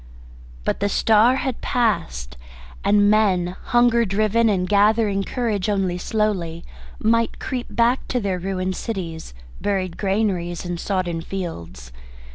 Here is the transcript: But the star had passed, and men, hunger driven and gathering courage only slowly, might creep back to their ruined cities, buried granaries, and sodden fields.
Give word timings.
But 0.63 0.79
the 0.79 0.89
star 0.89 1.35
had 1.35 1.61
passed, 1.61 2.35
and 2.83 3.07
men, 3.11 3.55
hunger 3.65 4.03
driven 4.03 4.49
and 4.49 4.67
gathering 4.67 5.23
courage 5.23 5.69
only 5.69 5.99
slowly, 5.99 6.65
might 6.97 7.37
creep 7.37 7.67
back 7.69 8.07
to 8.07 8.19
their 8.19 8.39
ruined 8.39 8.75
cities, 8.75 9.35
buried 9.61 9.97
granaries, 9.97 10.65
and 10.65 10.79
sodden 10.79 11.21
fields. 11.21 11.91